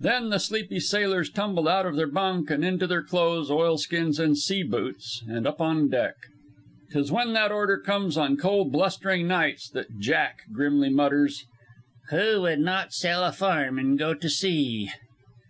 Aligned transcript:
Then 0.00 0.30
the 0.30 0.38
sleepy 0.38 0.80
sailors 0.80 1.28
tumbled 1.28 1.68
out 1.68 1.84
of 1.84 1.94
their 1.94 2.06
bunk 2.06 2.48
and 2.50 2.64
into 2.64 2.86
their 2.86 3.02
clothes, 3.02 3.50
oil 3.50 3.76
skins, 3.76 4.18
and 4.18 4.38
sea 4.38 4.62
boots 4.62 5.22
and 5.28 5.46
up 5.46 5.60
on 5.60 5.90
deck. 5.90 6.14
'Tis 6.90 7.12
when 7.12 7.34
that 7.34 7.52
order 7.52 7.76
comes 7.76 8.16
on 8.16 8.38
cold, 8.38 8.72
blustering 8.72 9.26
nights 9.28 9.68
that 9.68 9.98
"Jack" 10.00 10.38
grimly 10.54 10.88
mutters: 10.88 11.44
"Who 12.08 12.40
would 12.40 12.60
not 12.60 12.94
sell 12.94 13.22
a 13.26 13.30
farm 13.30 13.78
and 13.78 13.98
go 13.98 14.14
to 14.14 14.30
sea?" 14.30 14.90